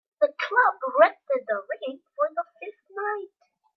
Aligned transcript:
The 0.19 0.33
club 0.39 0.79
rented 0.99 1.45
the 1.47 1.63
rink 1.69 2.01
for 2.15 2.27
the 2.33 2.43
fifth 2.59 2.81
night. 2.89 3.27